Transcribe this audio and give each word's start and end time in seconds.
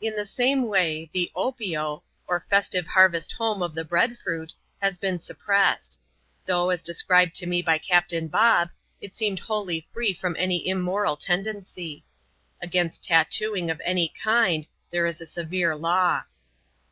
In 0.00 0.14
the 0.14 0.26
same 0.26 0.68
way, 0.68 1.10
the" 1.12 1.28
Opio," 1.34 2.04
or 2.28 2.38
festive 2.38 2.86
harvest 2.86 3.32
home 3.32 3.62
of 3.64 3.74
the 3.74 3.84
bread 3.84 4.16
fruit, 4.16 4.54
has 4.80 4.96
been 4.96 5.18
suppressed; 5.18 5.98
though, 6.46 6.70
as 6.70 6.82
described 6.82 7.34
to 7.34 7.46
me 7.48 7.60
by 7.60 7.76
Captain 7.76 8.28
Bob, 8.28 8.70
it 9.00 9.12
seemed 9.12 9.40
wholly 9.40 9.88
free 9.90 10.14
from 10.14 10.36
any 10.38 10.68
immoral 10.68 11.16
tendency. 11.16 12.04
Against 12.62 13.02
tattooing, 13.02 13.70
of 13.70 13.82
any 13.84 14.10
kind, 14.22 14.68
there 14.92 15.04
is 15.06 15.20
a 15.20 15.26
severe 15.26 15.74
law. 15.74 16.22